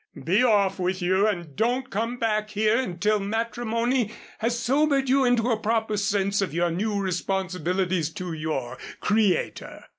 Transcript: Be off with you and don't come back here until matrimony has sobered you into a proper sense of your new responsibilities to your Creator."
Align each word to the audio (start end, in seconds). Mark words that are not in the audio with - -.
Be 0.23 0.43
off 0.43 0.79
with 0.79 0.99
you 1.03 1.27
and 1.27 1.55
don't 1.55 1.91
come 1.91 2.17
back 2.17 2.49
here 2.49 2.75
until 2.77 3.19
matrimony 3.19 4.11
has 4.39 4.57
sobered 4.57 5.09
you 5.09 5.23
into 5.23 5.51
a 5.51 5.59
proper 5.59 5.95
sense 5.95 6.41
of 6.41 6.55
your 6.55 6.71
new 6.71 6.99
responsibilities 6.99 8.09
to 8.13 8.33
your 8.33 8.79
Creator." 8.99 9.83